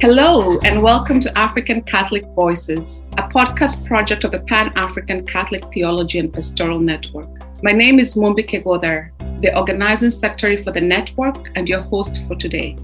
[0.00, 5.62] Hello, and welcome to African Catholic Voices, a podcast project of the Pan African Catholic
[5.74, 7.28] Theology and Pastoral Network.
[7.62, 9.10] My name is Mumbi Kigutha,
[9.42, 12.78] the organizing secretary for the network and your host for today.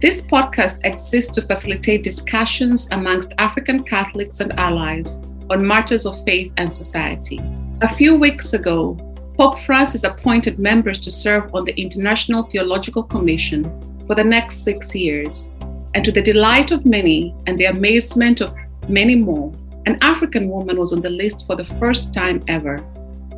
[0.00, 5.20] This podcast exists to facilitate discussions amongst African Catholics and allies
[5.50, 7.38] on matters of faith and society.
[7.82, 8.96] A few weeks ago,
[9.36, 13.62] Pope Francis appointed members to serve on the International Theological Commission
[14.06, 15.50] for the next six years.
[15.94, 18.54] And to the delight of many and the amazement of
[18.88, 19.52] many more,
[19.84, 22.82] an African woman was on the list for the first time ever.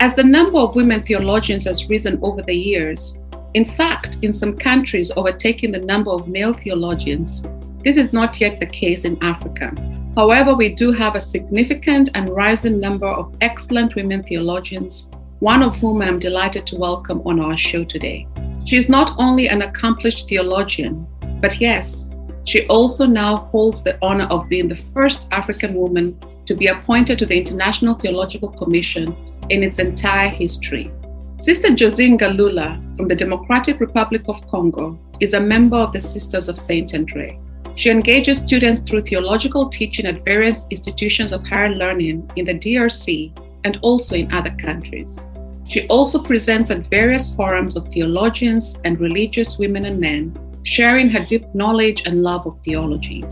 [0.00, 3.20] As the number of women theologians has risen over the years,
[3.54, 7.46] in fact, in some countries overtaking the number of male theologians,
[7.84, 9.72] this is not yet the case in Africa.
[10.14, 15.10] However, we do have a significant and rising number of excellent women theologians,
[15.40, 18.28] one of whom I'm delighted to welcome on our show today.
[18.64, 21.06] She is not only an accomplished theologian,
[21.40, 22.13] but yes,
[22.44, 27.18] she also now holds the honor of being the first African woman to be appointed
[27.18, 29.16] to the International Theological Commission
[29.50, 30.90] in its entire history.
[31.38, 36.48] Sister Josine Ngalula from the Democratic Republic of Congo is a member of the Sisters
[36.48, 37.38] of Saint Andre.
[37.76, 43.36] She engages students through theological teaching at various institutions of higher learning in the DRC
[43.64, 45.28] and also in other countries.
[45.66, 51.20] She also presents at various forums of theologians and religious women and men sharing her
[51.20, 53.24] deep knowledge and love of theology.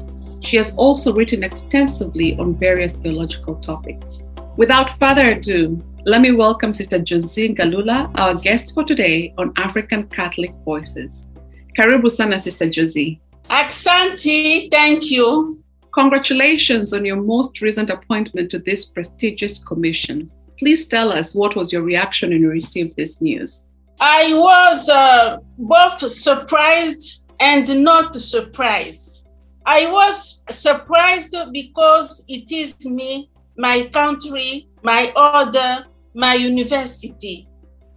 [0.42, 4.22] She has also written extensively on various theological topics.
[4.56, 10.06] Without further ado, let me welcome Sister Josine Ngalula, our guest for today on African
[10.08, 11.27] Catholic Voices.
[11.78, 13.20] Karibu sana, Sister Josie.
[13.48, 15.62] Aksanti, thank you.
[15.94, 20.28] Congratulations on your most recent appointment to this prestigious commission.
[20.58, 23.66] Please tell us what was your reaction when you received this news?
[24.00, 29.28] I was uh, both surprised and not surprised.
[29.66, 37.48] I was surprised because it is me, my country, my order, my university.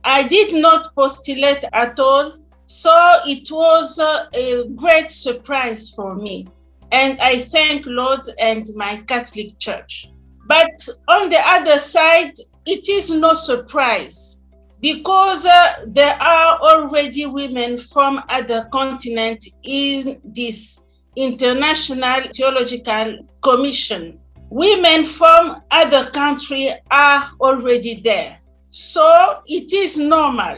[0.03, 2.91] I did not postulate at all, so
[3.28, 6.47] it was uh, a great surprise for me.
[6.91, 10.07] And I thank Lord and my Catholic Church.
[10.47, 10.75] But
[11.07, 12.33] on the other side,
[12.66, 14.44] it is no surprise
[14.85, 20.85] because uh, there are already women from other continents in this
[21.16, 24.19] international theological commission.
[24.51, 28.40] Women from other countries are already there.
[28.69, 30.56] So it is normal.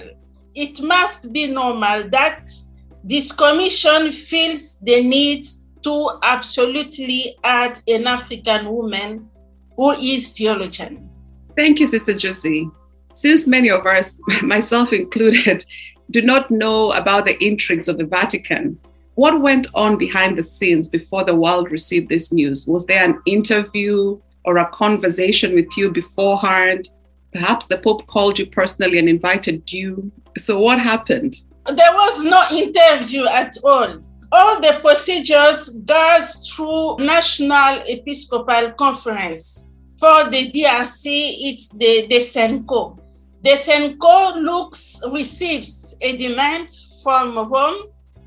[0.56, 2.50] It must be normal that
[3.06, 5.48] this commission feels the need
[5.84, 9.30] to absolutely add an african woman
[9.78, 11.10] who is theologian.
[11.56, 12.70] Thank you sister josie
[13.18, 15.66] since many of us, myself included,
[16.12, 18.78] do not know about the intrigues of the Vatican,
[19.16, 22.68] what went on behind the scenes before the world received this news?
[22.68, 26.90] Was there an interview or a conversation with you beforehand?
[27.34, 30.12] Perhaps the Pope called you personally and invited you.
[30.38, 31.36] So, what happened?
[31.66, 34.00] There was no interview at all.
[34.32, 39.74] All the procedures goes through National Episcopal Conference.
[39.98, 41.06] For the DRC,
[41.50, 43.00] it's the, the CENCO.
[43.44, 46.70] The CENCO looks, receives a demand
[47.04, 47.78] from Rome,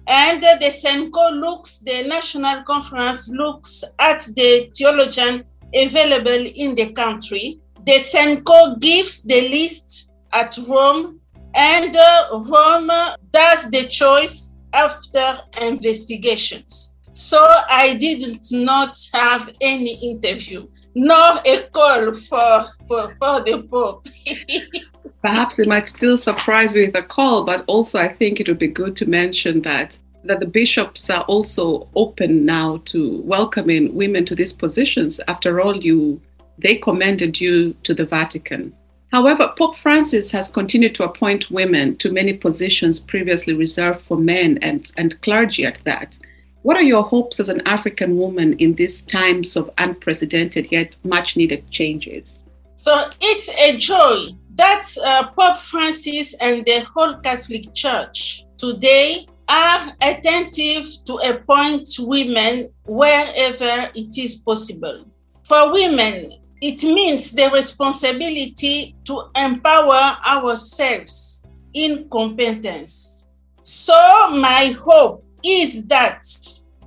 [0.07, 5.45] and the CENCO looks, the National Conference looks at the theologian
[5.75, 7.59] available in the country.
[7.87, 11.21] The CENCO gives the list at Rome,
[11.55, 12.91] and uh, Rome
[13.33, 16.97] does the choice after investigations.
[17.13, 17.39] So
[17.69, 18.23] I did
[18.53, 24.07] not have any interview, nor a call for, for, for the Pope.
[25.23, 28.59] Perhaps it might still surprise me with a call, but also I think it would
[28.59, 34.27] be good to mention that that the bishops are also open now to welcoming women
[34.27, 35.21] to these positions.
[35.29, 36.21] After all, you
[36.59, 38.75] they commended you to the Vatican.
[39.13, 44.59] However, Pope Francis has continued to appoint women to many positions previously reserved for men
[44.63, 46.19] and, and clergy at that.
[46.63, 51.37] What are your hopes as an African woman in these times of unprecedented yet much
[51.37, 52.41] needed changes?
[52.77, 59.81] So it's a joy that uh, Pope Francis and the whole Catholic Church today are
[60.03, 65.07] attentive to appoint women wherever it is possible.
[65.45, 73.31] For women, it means the responsibility to empower ourselves in competence.
[73.63, 73.97] So,
[74.31, 76.23] my hope is that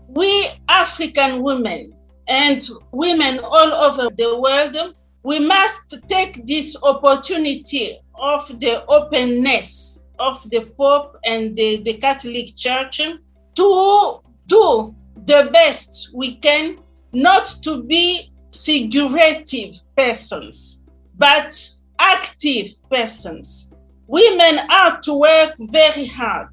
[0.10, 1.92] we African women
[2.28, 2.62] and
[2.92, 10.62] women all over the world we must take this opportunity of the openness of the
[10.78, 16.78] Pope and the, the Catholic Church to do the best we can
[17.14, 20.86] not to be figurative persons,
[21.18, 21.54] but
[22.00, 23.74] active persons.
[24.08, 26.50] Women are to work very hard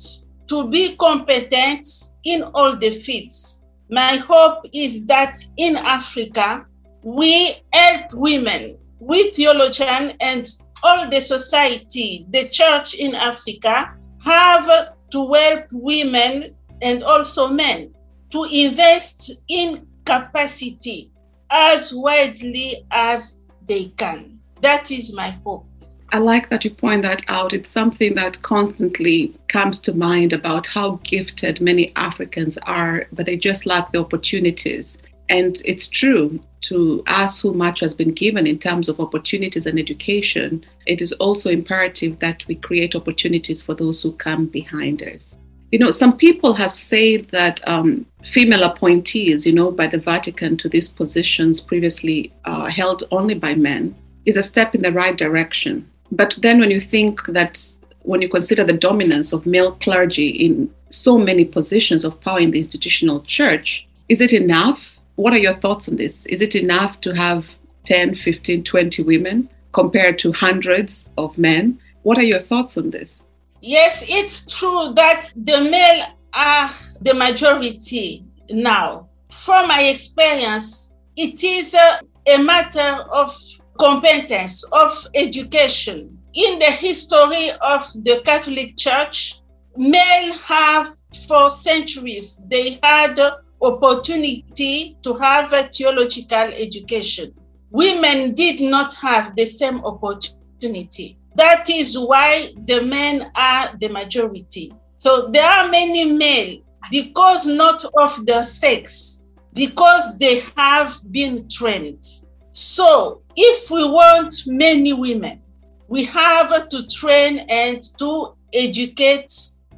[0.49, 1.85] to be competent
[2.25, 3.65] in all the fields.
[3.91, 6.67] My hope is that in Africa,
[7.03, 10.47] we help women, we theologians and
[10.83, 13.95] all the society, the church in Africa,
[14.25, 16.45] have to help women
[16.83, 17.93] and also men
[18.31, 21.11] to invest in capacity
[21.51, 24.39] as widely as they can.
[24.61, 25.67] That is my hope.
[26.13, 27.53] I like that you point that out.
[27.53, 33.37] It's something that constantly comes to mind about how gifted many Africans are, but they
[33.37, 34.99] just lack the opportunities.
[35.31, 39.79] And it's true to us who much has been given in terms of opportunities and
[39.79, 40.67] education.
[40.87, 45.35] It is also imperative that we create opportunities for those who come behind us.
[45.71, 50.57] You know, some people have said that um, female appointees, you know, by the Vatican
[50.57, 53.95] to these positions previously uh, held only by men
[54.27, 55.89] is a step in the right direction.
[56.11, 57.65] But then when you think that,
[58.03, 62.51] when you consider the dominance of male clergy in so many positions of power in
[62.51, 64.99] the institutional church, is it enough?
[65.21, 66.25] What are your thoughts on this?
[66.25, 71.79] Is it enough to have 10, 15, 20 women compared to hundreds of men?
[72.05, 73.21] What are your thoughts on this?
[73.61, 76.71] Yes, it's true that the male are
[77.03, 79.11] the majority now.
[79.29, 82.01] From my experience, it is a,
[82.37, 83.31] a matter of
[83.79, 86.19] competence, of education.
[86.33, 89.41] In the history of the Catholic Church,
[89.77, 90.87] men have
[91.29, 93.21] for centuries they had
[93.63, 97.33] opportunity to have a theological education.
[97.71, 101.19] Women did not have the same opportunity.
[101.37, 104.73] That is why the men are the majority.
[104.99, 106.59] So there are many male
[106.91, 109.25] because not of the sex,
[109.55, 112.05] because they have been trained.
[112.53, 115.41] So if we want many women,
[115.89, 119.33] we have to train and to educate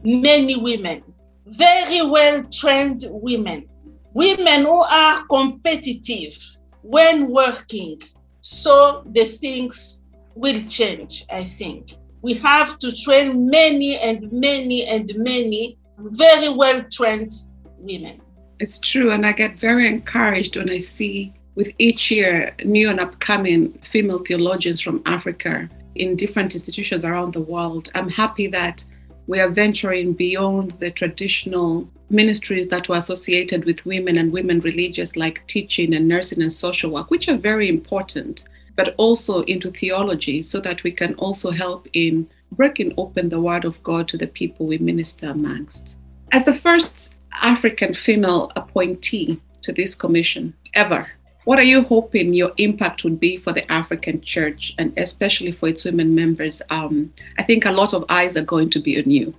[0.04, 1.02] many women,
[1.46, 3.68] very well trained women,
[4.14, 6.36] women who are competitive
[6.82, 7.98] when working.
[8.40, 11.92] So the things will change, I think.
[12.22, 17.32] We have to train many and many and many very well trained
[17.78, 18.20] women.
[18.60, 19.10] It's true.
[19.10, 24.20] And I get very encouraged when I see with each year new and upcoming female
[24.20, 27.90] theologians from Africa in different institutions around the world.
[27.94, 28.84] I'm happy that
[29.26, 35.16] we are venturing beyond the traditional ministries that were associated with women and women religious,
[35.16, 38.44] like teaching and nursing and social work, which are very important
[38.76, 43.64] but also into theology so that we can also help in breaking open the Word
[43.64, 45.96] of God to the people we minister amongst.
[46.32, 51.08] As the first African female appointee to this commission ever,
[51.44, 55.68] what are you hoping your impact would be for the African church and especially for
[55.68, 56.62] its women members?
[56.70, 59.34] Um, I think a lot of eyes are going to be on you.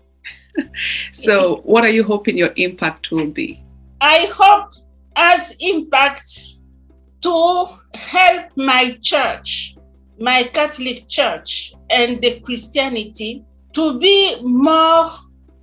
[1.14, 3.64] so, what are you hoping your impact will be?
[4.02, 4.72] I hope
[5.16, 6.58] as impact
[7.22, 7.66] to
[7.96, 9.78] help my church,
[10.20, 15.08] my Catholic church, and the Christianity to be more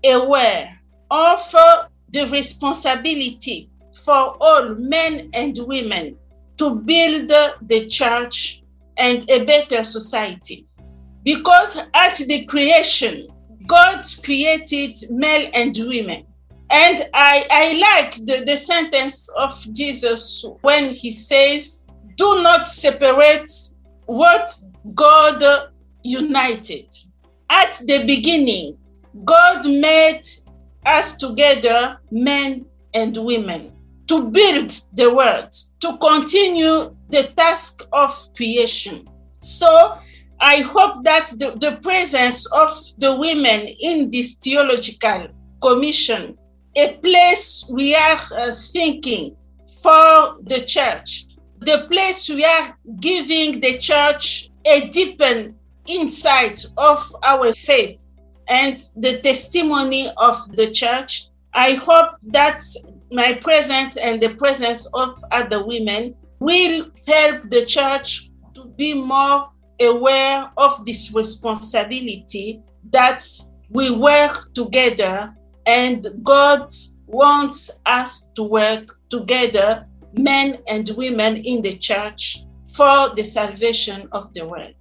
[0.05, 3.71] aware of uh, the responsibility
[4.05, 6.19] for all men and women
[6.57, 8.63] to build the church
[8.97, 10.67] and a better society.
[11.23, 13.29] Because at the creation,
[13.71, 16.27] God created male and women.
[16.71, 21.87] And I, I like the, the sentence of Jesus when he says,
[22.17, 23.49] Do not separate
[24.07, 24.53] what
[24.95, 25.71] God
[26.03, 26.93] united.
[27.49, 28.77] At the beginning,
[29.25, 30.23] God made
[30.85, 33.73] us together, men and women,
[34.09, 39.09] to build the world, to continue the task of creation.
[39.39, 39.97] So
[40.41, 45.29] I hope that the, the presence of the women in this theological
[45.63, 46.39] commission
[46.77, 49.37] a place we are uh, thinking
[49.83, 51.27] for the church,
[51.61, 55.57] the place we are giving the church a deepen
[55.87, 58.17] insight of our faith
[58.49, 61.29] and the testimony of the church.
[61.55, 62.63] I hope that
[63.11, 69.51] my presence and the presence of other women will help the church to be more
[69.81, 73.23] aware of this responsibility that
[73.71, 75.35] we work together
[75.67, 76.69] and God
[77.07, 82.45] wants us to work together, men and women in the church,
[82.75, 84.75] for the salvation of the world.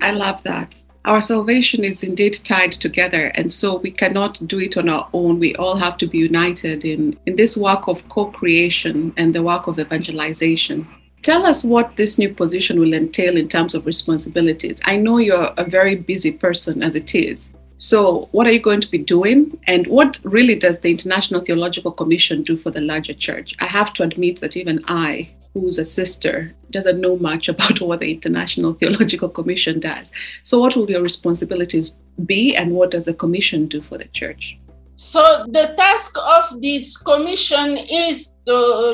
[0.00, 0.74] I love that.
[1.04, 5.40] our salvation is indeed tied together, and so we cannot do it on our own.
[5.40, 9.42] We all have to be united in, in this work of co creation and the
[9.42, 10.86] work of evangelization.
[11.22, 14.80] Tell us what this new position will entail in terms of responsibilities.
[14.84, 17.52] I know you're a very busy person as it is.
[17.78, 19.56] So, what are you going to be doing?
[19.68, 23.54] And what really does the International Theological Commission do for the larger church?
[23.60, 28.00] I have to admit that even I, who's a sister, doesn't know much about what
[28.00, 30.10] the International Theological Commission does.
[30.42, 34.58] So, what will your responsibilities be, and what does the commission do for the church?
[34.96, 38.40] So, the task of this commission is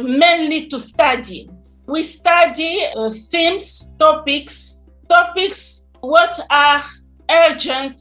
[0.02, 1.48] mainly to study.
[1.88, 6.80] We study uh, themes, topics, topics what are
[7.30, 7.98] urgent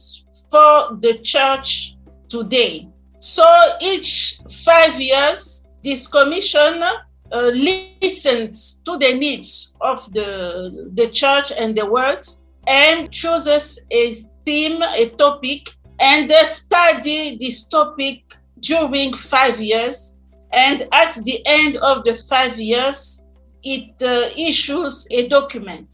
[0.50, 1.96] for the church
[2.28, 2.86] today.
[3.18, 3.44] So
[3.80, 7.00] each five years, this commission uh,
[7.32, 12.24] listens to the needs of the, the church and the world
[12.66, 18.22] and chooses a theme, a topic, and they study this topic
[18.60, 20.18] during five years.
[20.52, 23.27] And at the end of the five years,
[23.74, 25.92] it uh, issues a document.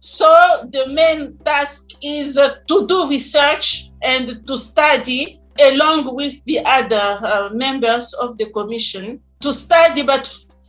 [0.00, 0.28] So
[0.70, 7.18] the main task is uh, to do research and to study along with the other
[7.22, 10.26] uh, members of the commission to study, but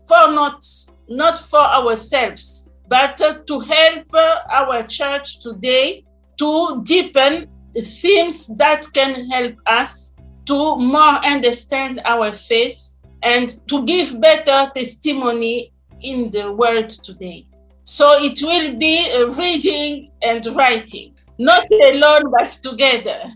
[0.07, 0.63] for not
[1.07, 4.07] not for ourselves, but uh, to help
[4.51, 6.05] our church today
[6.38, 13.83] to deepen the themes that can help us to more understand our faith and to
[13.85, 15.74] give better testimony
[16.05, 17.47] in the world today.
[17.83, 18.95] So it will be
[19.38, 23.31] reading and writing not alone but together.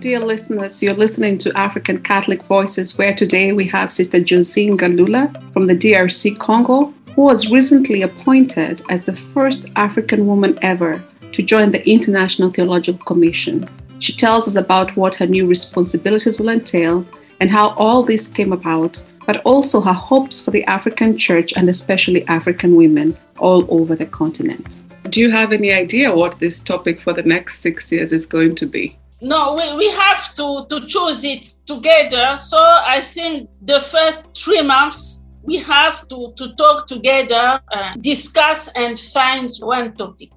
[0.00, 5.52] Dear listeners, you're listening to African Catholic Voices, where today we have Sister Josine Ngalula
[5.52, 11.02] from the DRC Congo, who was recently appointed as the first African woman ever
[11.32, 13.68] to join the International Theological Commission.
[13.98, 17.06] She tells us about what her new responsibilities will entail
[17.40, 21.68] and how all this came about, but also her hopes for the African church and
[21.68, 24.82] especially African women all over the continent.
[25.10, 28.54] Do you have any idea what this topic for the next six years is going
[28.56, 28.96] to be?
[29.20, 32.36] No, we, we have to, to choose it together.
[32.36, 38.70] So I think the first three months we have to, to talk together, uh, discuss,
[38.76, 40.30] and find one topic.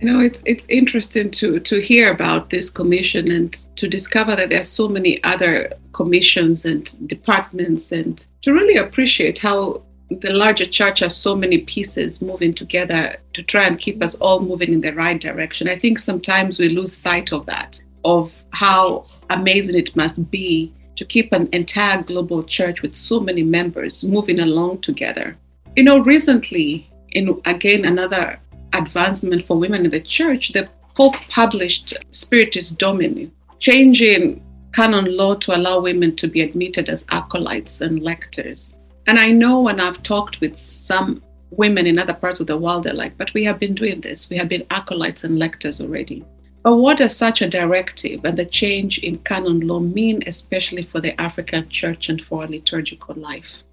[0.00, 4.48] You know, it's it's interesting to to hear about this commission and to discover that
[4.48, 9.82] there are so many other commissions and departments, and to really appreciate how
[10.20, 14.40] the larger church has so many pieces moving together to try and keep us all
[14.40, 15.68] moving in the right direction.
[15.68, 21.08] I think sometimes we lose sight of that, of how amazing it must be to
[21.08, 25.36] keep an entire global church with so many members moving along together.
[25.74, 28.38] You know, recently, in again another
[28.72, 35.56] advancement for women in the church, the Pope published Spiritus Domini, changing canon law to
[35.56, 38.76] allow women to be admitted as acolytes and lectors.
[39.08, 42.84] And I know when I've talked with some women in other parts of the world,
[42.84, 44.30] they're like, but we have been doing this.
[44.30, 46.24] We have been acolytes and lectors already.
[46.62, 51.00] But what does such a directive and the change in canon law mean, especially for
[51.00, 53.64] the African church and for our liturgical life?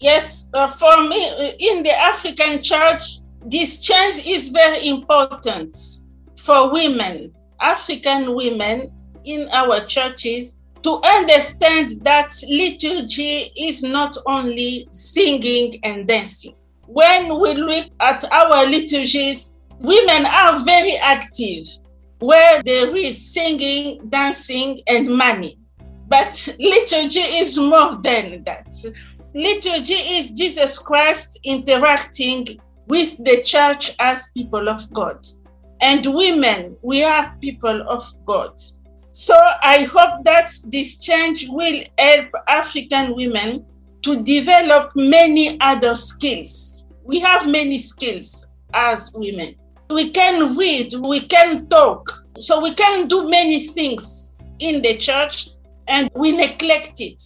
[0.00, 3.02] Yes, uh, for me, in the African church,
[3.44, 5.76] this change is very important
[6.36, 8.92] for women, African women
[9.24, 16.54] in our churches, to understand that liturgy is not only singing and dancing.
[16.86, 21.66] When we look at our liturgies, women are very active,
[22.20, 25.58] where there is singing, dancing, and money.
[26.08, 28.74] But liturgy is more than that.
[29.34, 32.46] Liturgy is Jesus Christ interacting
[32.86, 35.26] with the church as people of God.
[35.80, 38.58] And women, we are people of God.
[39.10, 43.64] So I hope that this change will help African women
[44.02, 46.88] to develop many other skills.
[47.04, 49.54] We have many skills as women.
[49.90, 55.48] We can read, we can talk, so we can do many things in the church
[55.88, 57.20] and we neglect it.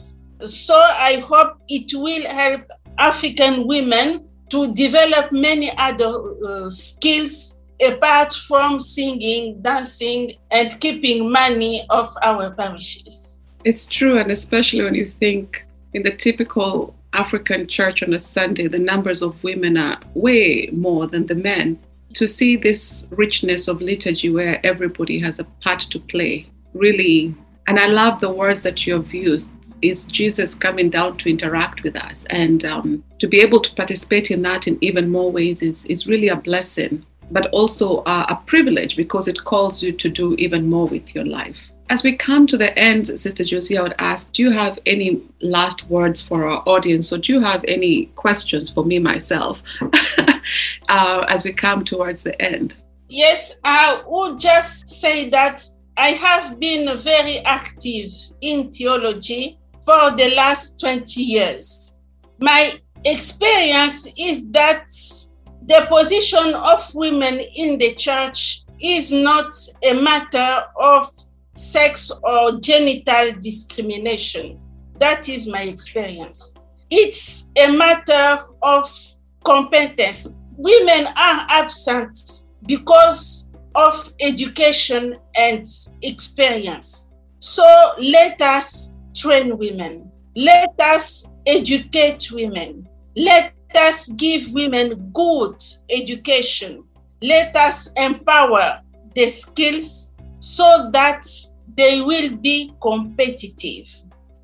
[0.47, 2.63] So I hope it will help
[2.99, 6.13] African women to develop many other
[6.45, 13.43] uh, skills apart from singing, dancing, and keeping money of our parishes.
[13.65, 15.65] It's true, and especially when you think
[15.95, 21.07] in the typical African church on a Sunday, the numbers of women are way more
[21.07, 21.79] than the men.
[22.15, 27.35] To see this richness of liturgy where everybody has a part to play really
[27.67, 29.51] And I love the words that you have used.
[29.83, 32.25] It's Jesus coming down to interact with us.
[32.27, 36.07] And um, to be able to participate in that in even more ways is, is
[36.07, 40.87] really a blessing, but also a privilege because it calls you to do even more
[40.87, 41.72] with your life.
[41.93, 45.21] As we come to the end, Sister Josie, I would ask do you have any
[45.43, 49.63] last words for our audience, or do you have any questions for me myself
[50.89, 52.77] uh, as we come towards the end?
[53.11, 55.61] Yes, I would just say that
[55.99, 58.09] I have been very active
[58.41, 61.99] in theology for the last 20 years.
[62.39, 62.73] My
[63.05, 64.87] experience is that
[65.67, 69.53] the position of women in the church is not
[69.85, 71.07] a matter of
[71.55, 74.59] sex or genital discrimination.
[74.99, 76.55] That is my experience.
[76.91, 78.89] It's a matter of
[79.45, 80.29] competence.
[80.57, 85.65] Women are absent because of education and
[86.03, 87.13] experience.
[87.39, 87.65] So
[87.99, 90.11] let us train women.
[90.37, 92.89] Let us educate women.
[93.17, 95.57] Let us give women good
[95.91, 96.85] education.
[97.23, 98.81] Let us empower
[99.15, 100.12] the skills
[100.43, 101.25] so that
[101.77, 103.89] they will be competitive.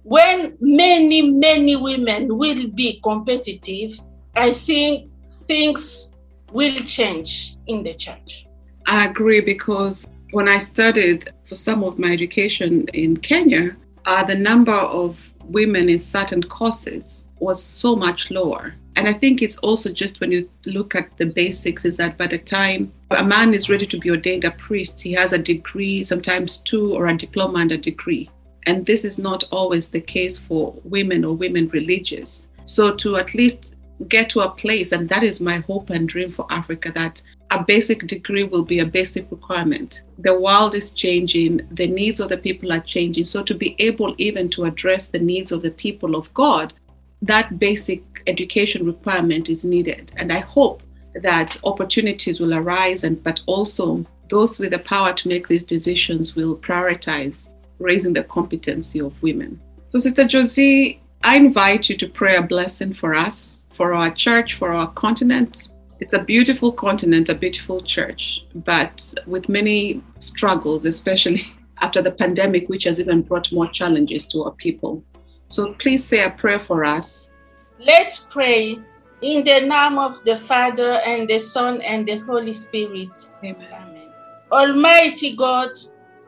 [0.04, 3.98] When many, many women will be competitive,
[4.36, 6.16] I think things
[6.52, 8.46] will change in the church.
[8.86, 13.76] I agree because when I studied for some of my education in Kenya,
[14.06, 18.74] uh, the number of women in certain courses was so much lower.
[18.96, 22.26] And I think it's also just when you look at the basics, is that by
[22.26, 26.02] the time a man is ready to be ordained a priest, he has a degree,
[26.02, 28.28] sometimes two, or a diploma and a degree.
[28.66, 32.48] And this is not always the case for women or women religious.
[32.64, 33.76] So to at least
[34.08, 37.64] get to a place, and that is my hope and dream for Africa, that a
[37.64, 40.02] basic degree will be a basic requirement.
[40.18, 43.24] The world is changing, the needs of the people are changing.
[43.24, 46.74] So to be able even to address the needs of the people of God,
[47.22, 50.12] that basic education requirement is needed.
[50.16, 50.82] And I hope
[51.22, 56.36] that opportunities will arise, and but also those with the power to make these decisions
[56.36, 59.60] will prioritize raising the competency of women.
[59.86, 64.54] So, Sister Josie, I invite you to pray a blessing for us, for our church,
[64.54, 65.68] for our continent.
[66.00, 72.68] It's a beautiful continent, a beautiful church, but with many struggles, especially after the pandemic,
[72.68, 75.02] which has even brought more challenges to our people.
[75.48, 77.30] So please say a prayer for us.
[77.78, 78.78] Let's pray
[79.22, 83.16] in the name of the Father and the Son and the Holy Spirit.
[83.42, 83.68] Amen.
[83.72, 84.12] Amen.
[84.52, 85.70] Almighty God,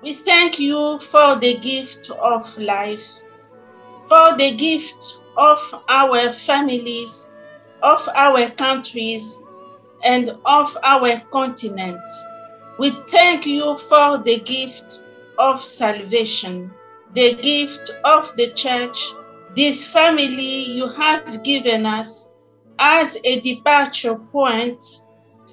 [0.03, 3.23] we thank you for the gift of life,
[4.09, 7.33] for the gift of our families,
[7.83, 9.43] of our countries,
[10.05, 12.27] and of our continents.
[12.79, 15.07] We thank you for the gift
[15.39, 16.73] of salvation
[17.15, 18.99] the gift of the church,
[19.57, 22.35] this family you have given us
[22.79, 24.83] as a departure point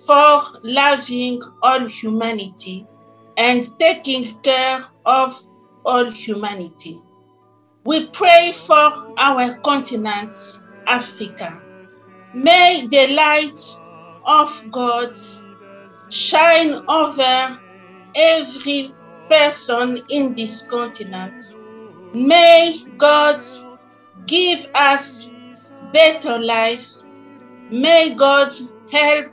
[0.05, 2.85] for loving all humanity
[3.37, 5.43] and taking care of
[5.85, 7.01] all humanity.
[7.83, 10.35] We pray for our continent,
[10.87, 11.61] Africa.
[12.33, 13.59] May the light
[14.25, 15.17] of God
[16.09, 17.57] shine over
[18.15, 18.93] every
[19.29, 21.43] person in this continent.
[22.13, 23.43] May God
[24.25, 25.35] give us
[25.91, 27.03] better life.
[27.69, 28.53] May God
[28.91, 29.27] help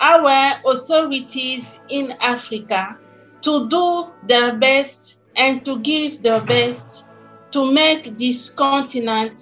[0.00, 2.98] our authorities in Africa
[3.42, 7.10] to do their best and to give their best
[7.52, 9.40] to make this continent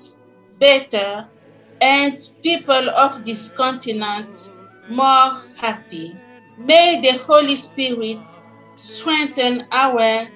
[0.59, 1.29] better
[1.81, 4.35] and people of this continent
[4.89, 6.19] more happy.
[6.59, 8.21] May the Holy Spirit
[8.79, 10.29] strengthen our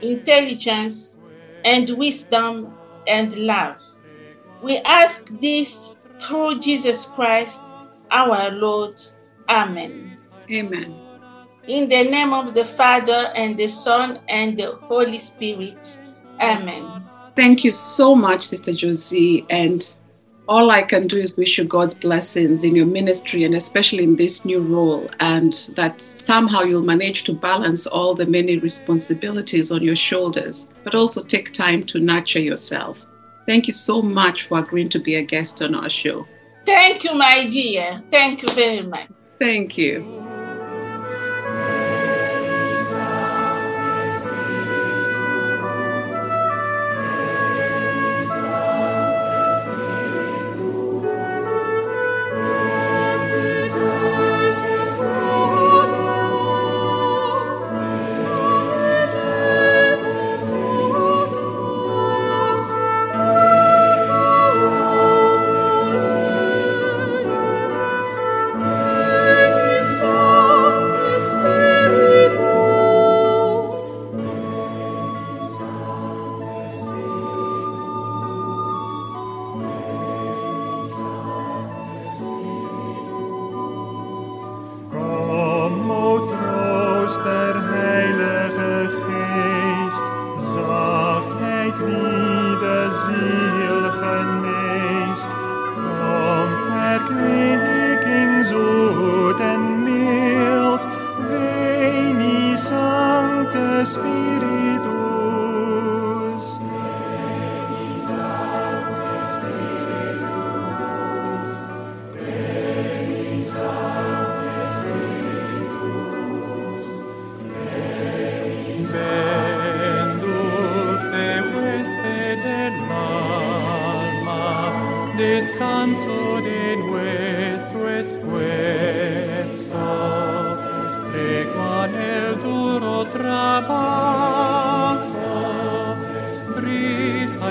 [0.00, 1.24] intelligence
[1.64, 2.72] and wisdom
[3.06, 3.80] and love.
[4.62, 7.60] We ask this through Jesus Christ,
[8.10, 8.98] our Lord.
[9.48, 10.16] Amen.
[10.50, 10.94] Amen.
[11.66, 15.84] In the name of the Father and the Son and the Holy Spirit.
[16.40, 17.08] Amen.
[17.34, 19.44] Thank you so much, Sister Josie.
[19.50, 19.86] And
[20.48, 24.16] all I can do is wish you God's blessings in your ministry and especially in
[24.16, 29.82] this new role, and that somehow you'll manage to balance all the many responsibilities on
[29.82, 33.06] your shoulders, but also take time to nurture yourself.
[33.46, 36.26] Thank you so much for agreeing to be a guest on our show.
[36.64, 37.94] Thank you, my dear.
[37.94, 39.08] Thank you very much.
[39.38, 40.27] Thank you.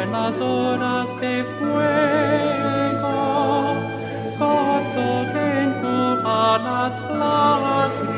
[0.02, 3.08] En las horas de fuego,
[4.40, 8.17] gozo que enjuga las lágrimas.